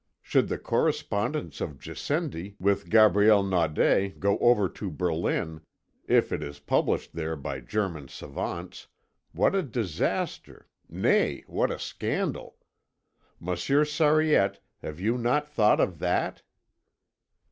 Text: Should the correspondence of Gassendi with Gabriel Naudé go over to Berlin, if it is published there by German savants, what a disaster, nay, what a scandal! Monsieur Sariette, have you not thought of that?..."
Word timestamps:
Should 0.23 0.47
the 0.47 0.57
correspondence 0.57 1.61
of 1.61 1.77
Gassendi 1.79 2.55
with 2.59 2.89
Gabriel 2.89 3.43
Naudé 3.43 4.17
go 4.17 4.39
over 4.39 4.67
to 4.67 4.89
Berlin, 4.89 5.61
if 6.07 6.31
it 6.31 6.41
is 6.41 6.57
published 6.57 7.13
there 7.13 7.35
by 7.35 7.59
German 7.59 8.07
savants, 8.07 8.87
what 9.31 9.53
a 9.53 9.61
disaster, 9.61 10.67
nay, 10.89 11.43
what 11.45 11.69
a 11.69 11.77
scandal! 11.77 12.57
Monsieur 13.39 13.85
Sariette, 13.85 14.59
have 14.81 14.99
you 14.99 15.19
not 15.19 15.47
thought 15.47 15.79
of 15.79 15.99
that?..." 15.99 16.41